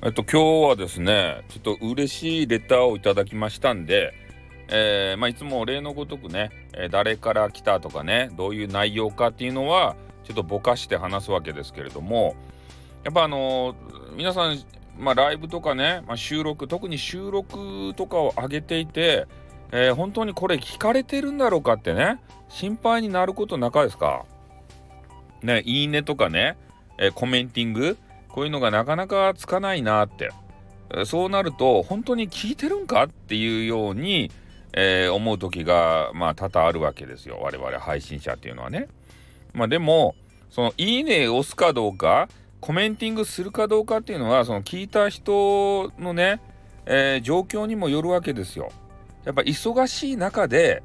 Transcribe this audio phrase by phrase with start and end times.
[0.00, 4.14] えっと今日はですねちょっと嬉しいレターをいただきましたんで、
[4.68, 12.36] えー、まあ、いつも例のごとくね、えー、誰から来たとかねどういう内容かっていうのはちょっとぼかして話すわけですけれども
[13.02, 14.62] やっぱあのー、皆さん、
[15.00, 19.26] まあ、ライブとかね、まあ、収録特に収録とかを上げていて、
[19.72, 24.24] え本当にこれ聞かれてるんだろうかってね心配になることなかですか？
[25.42, 26.56] ねいいねとかね、
[26.98, 27.98] えコメンティング
[28.38, 30.30] こういうのがなかなかつかないなって、
[31.06, 34.30] そうなると本当に聞いてるんかっていうように、
[34.72, 38.86] えー、思う時がまあ多々あるわけですよ我々配信者っていうのはね。
[39.54, 40.14] まあでも
[40.50, 42.28] そのいいね押すかどうか
[42.60, 46.40] コメンティングするかどうかっていうのはその聞いた人のね、
[46.86, 48.70] えー、状況にもよるわけですよ。
[49.24, 50.84] やっぱ忙しい中で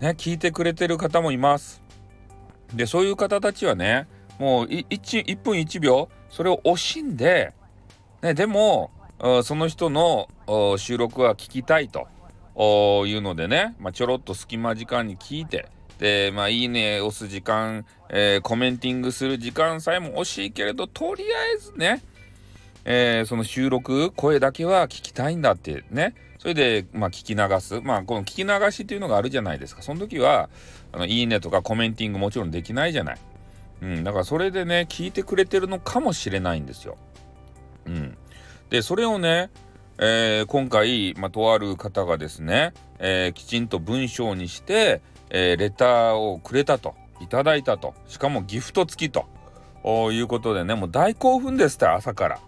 [0.00, 1.82] ね聞いてくれてる方もいます。
[2.72, 4.06] でそういう方たちはね
[4.38, 7.52] もう 1, 1分1秒それを惜しんで、
[8.22, 8.90] ね、でも
[9.42, 10.28] その人の
[10.78, 12.06] 収録は聞きたいと
[13.06, 21.26] いうのでね、まあ、ちょろっと隙間時間に聞いてでまあいいね押す時間、えー、コメンティングする時間さえも惜しいけれどとりあ
[21.56, 22.02] えずね、
[22.84, 26.14] えー、その収録声だけは聞きたいんだってね。
[26.38, 27.80] それで、まあ、聞き流す。
[27.80, 29.82] まあこの聞き流しっていうのがあるじゃないですか。
[29.82, 30.48] その時は
[30.92, 33.18] あのいいねとかコメンティングもちろんできないじゃない。
[33.80, 36.96] うん、だからそれでね聞いてくれてるのかもしれないんですよ。
[37.86, 38.18] うん、
[38.70, 39.50] でそれをね、
[39.98, 49.26] えー、今回、まあ、とある方がですね、えー、きちんと文章にして、えー、レターをくれたといただいたとしかもギフト付きと
[50.12, 52.40] いうことでねもう大興奮ですって朝から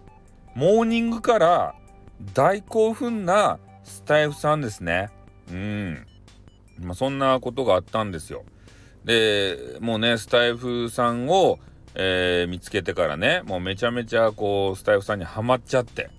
[0.55, 1.75] モーニングから
[2.35, 5.09] 大興奮なスタイフさんですね
[5.51, 6.07] うん
[6.81, 8.45] まあそんなことがあったんですよ。
[9.05, 11.59] でもうねスタイフさんを、
[11.95, 16.11] えー、見つけてからねもうめちゃめちゃこうスタイフさんにはまっちゃって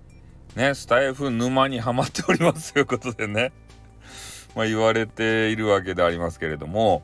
[0.56, 3.52] ねスタイフ沼にはまっておりますということでね
[4.56, 7.02] まあ言われているわけでありますけれども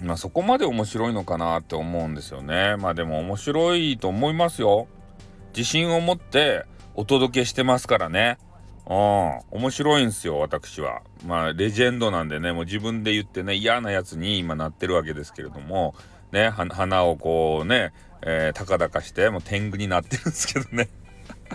[0.00, 2.76] まあそこまで面白いのかなって思うんですよね。
[2.76, 4.88] まあでも面白いと思いますよ。
[5.54, 8.38] 自信を持ってお届けしてますからね。
[8.86, 11.02] うん、面白いんすよ、私は。
[11.26, 15.94] まあ、レジェンドなんでね、もう自分で言ってね、嫌なやつに今なってるわけですけれども、
[16.32, 20.88] ね、花をこうね、えー、高々して、もう天狗になってるんですけどね。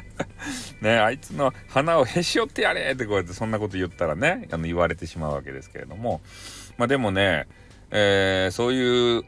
[0.82, 6.22] ね、あいつの花をへし折ってやれってこうやってそんなこと言ったらね、あの言われてしまうわけですけれども、
[6.78, 7.48] まあでもね、
[7.92, 9.24] えー、そういう、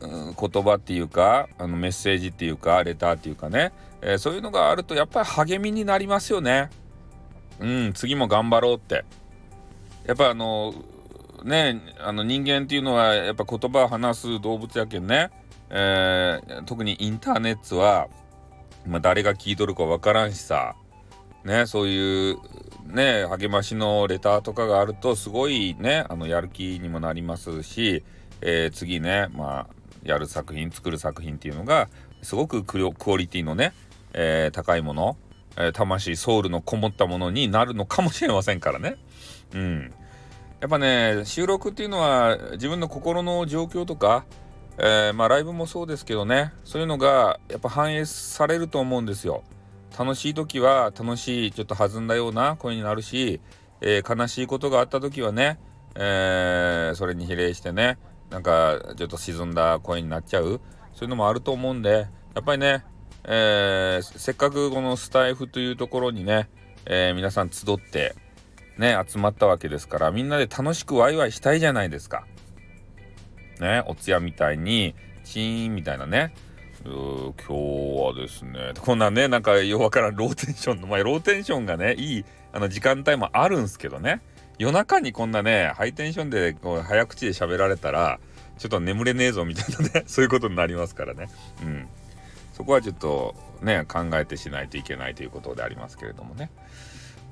[0.00, 6.70] 言葉っていうかあのメッセージっていうかレターっていうかね、えー、そういうのがあるとやっぱり励みになりますよね。
[7.60, 9.04] うん次も頑張ろうって。
[10.06, 10.74] やっぱあの
[11.44, 15.30] ねあの人間っていうのはやっぱ言葉を話す動物やけんね、
[15.70, 18.08] えー、特にインターネットは、
[18.86, 20.74] まあ、誰が聞いとるかわからんしさ。
[21.44, 22.38] ねそういう
[22.86, 28.02] ね励ましのレターとかがあるとすごいねあのやる気にもなりますし、
[28.40, 29.66] えー、次ねまあ
[30.02, 31.88] やる作品作る作品っていうのが
[32.22, 33.72] すごくクオリティのね、
[34.12, 35.16] えー、高いもの。
[35.58, 38.96] え魂ソウルのこもったものになるのかもしれませんからね。
[39.52, 39.92] うん。
[40.60, 44.24] やっぱね収録っていうのは自分の心の状況とか、
[44.78, 49.42] えー、まあライブもそうですけどねそういうのがやっぱ反映されると思うんですよ。
[49.98, 53.40] 楽しい時は楽しいちょっと弾んだような声になるし、
[53.80, 55.58] えー、悲しいことがあった時はね、
[55.96, 57.98] えー、それに比例してね
[58.30, 60.60] なんかちょっと沈んだ声になっちゃう
[60.92, 62.84] そういうのもあると思うんでやっぱりね
[63.30, 66.48] えー、せっかくこのスタイフというところにね、
[66.86, 68.14] えー、皆さん集って
[68.78, 72.26] ね集まったわけですからみんなで楽しくワイワイしたいじゃないですか。
[73.60, 74.94] ねお通夜みたいに
[75.24, 76.32] チーンみたいなね
[76.84, 84.22] 今日はですねこんなねなんかようわからんローテンションのまあローテンションがねいいあの時間帯もあるんすけどね
[84.58, 88.20] 夜中にこんなねハイテンションでこう早口で喋られたら
[88.56, 91.28] ちょっと眠れねえぞみたいなね そういうことになりますからね
[91.62, 91.88] うん。
[92.58, 96.50] そこはちょっとね考えてしないといけないということでありますけれどもね、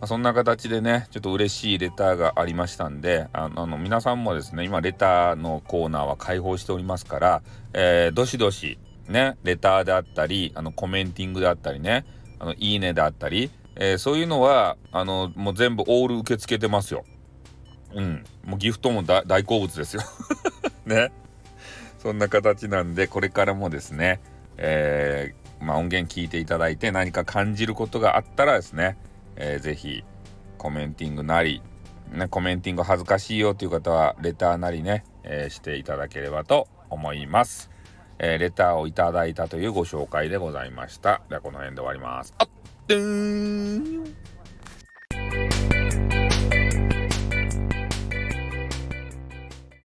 [0.00, 7.42] まあ、そんな形でねちょっと嬉しいレターがありましたんであの皆さんもですね今レターのコーナーは開放しておりますから、
[7.72, 8.78] えー、どしどし
[9.08, 12.06] ねレターであったりあのコメンティングであったりね
[12.38, 17.04] あのいいねであったり、えー、そういうのはあのもう全部オール受け付けてますよ。
[17.94, 20.02] うん、もうギフトも大好物ですよ
[20.86, 21.10] ね。
[21.98, 24.20] そんな形なんでこれからもですね
[24.58, 28.96] えー、まあ、音源聞いていただいて何か感じることがあったらですね、
[29.36, 30.04] えー、ぜひ
[30.58, 31.62] コメンティングなり、
[32.12, 37.70] ね、コメンティング恥ずかしいよという方はレターなりね、えー、していただければと思います。
[38.18, 41.20] えー、レターをいただいたというご紹介でございました。
[41.28, 42.34] ではこの辺で終わります。
[42.88, 44.10] ドゥー
[45.62, 45.65] ン